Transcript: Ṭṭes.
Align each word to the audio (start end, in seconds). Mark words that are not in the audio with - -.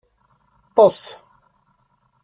Ṭṭes. 0.69 1.01